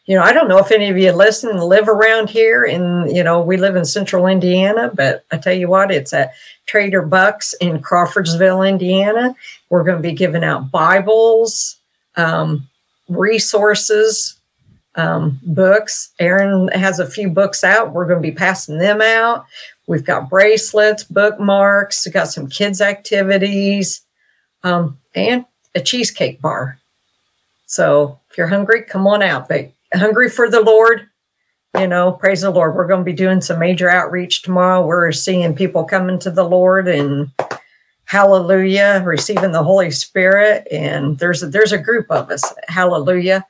[0.09, 3.15] you know, I don't know if any of you listen and live around here and
[3.15, 6.33] you know, we live in central Indiana, but I tell you what, it's at
[6.65, 9.35] Trader Bucks in Crawfordsville, Indiana.
[9.69, 11.75] We're going to be giving out Bibles,
[12.15, 12.67] um,
[13.07, 14.35] resources,
[14.95, 16.09] um, books.
[16.19, 17.93] Aaron has a few books out.
[17.93, 19.45] We're going to be passing them out.
[19.85, 24.01] We've got bracelets, bookmarks, we've got some kids' activities
[24.63, 25.45] um, and
[25.75, 26.79] a cheesecake bar.
[27.67, 29.47] So if you're hungry, come on out.
[29.47, 31.07] But hungry for the Lord,
[31.77, 32.75] you know, praise the Lord.
[32.75, 34.85] We're going to be doing some major outreach tomorrow.
[34.85, 37.31] We're seeing people coming to the Lord and
[38.05, 40.67] hallelujah, receiving the Holy Spirit.
[40.71, 43.45] And there's a, there's a group of us, hallelujah.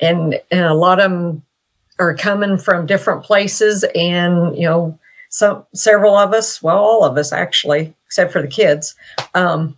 [0.00, 1.42] And, and a lot of them
[1.98, 3.84] are coming from different places.
[3.96, 4.98] And, you know,
[5.30, 8.94] some, several of us, well, all of us actually, except for the kids,
[9.34, 9.76] um,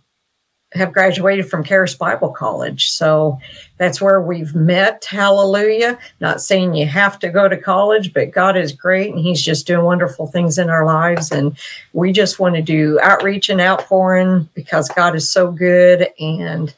[0.73, 2.89] have graduated from Charis Bible College.
[2.89, 3.39] So
[3.77, 5.03] that's where we've met.
[5.03, 5.99] Hallelujah.
[6.21, 9.67] Not saying you have to go to college, but God is great and He's just
[9.67, 11.31] doing wonderful things in our lives.
[11.31, 11.57] And
[11.93, 16.07] we just want to do outreach and outpouring because God is so good.
[16.19, 16.73] And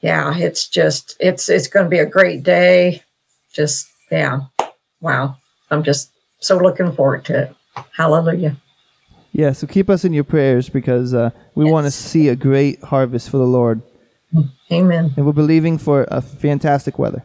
[0.00, 3.02] yeah, it's just, it's, it's going to be a great day.
[3.52, 4.40] Just, yeah.
[5.00, 5.36] Wow.
[5.70, 6.10] I'm just
[6.40, 7.56] so looking forward to it.
[7.92, 8.56] Hallelujah.
[9.34, 11.72] Yeah, so keep us in your prayers because uh, we yes.
[11.72, 13.82] want to see a great harvest for the Lord.
[14.70, 15.12] Amen.
[15.16, 17.24] And we're believing for a fantastic weather.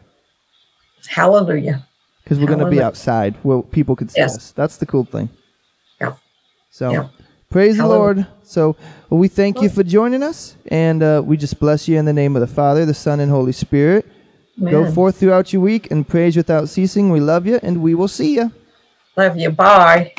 [1.08, 1.86] Hallelujah.
[2.24, 4.36] Because we're going to be outside where people can see yes.
[4.36, 4.50] us.
[4.50, 5.28] That's the cool thing.
[6.00, 6.14] Yeah.
[6.70, 7.08] So yeah.
[7.48, 7.98] praise Hallelujah.
[8.14, 8.26] the Lord.
[8.42, 8.76] So
[9.08, 10.56] well, we thank you for joining us.
[10.66, 13.30] And uh, we just bless you in the name of the Father, the Son, and
[13.30, 14.04] Holy Spirit.
[14.58, 14.72] Amen.
[14.72, 17.10] Go forth throughout your week and praise without ceasing.
[17.10, 18.52] We love you and we will see you.
[19.16, 19.50] Love you.
[19.50, 20.12] Bye.